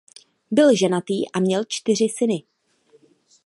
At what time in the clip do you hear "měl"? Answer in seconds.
1.39-1.63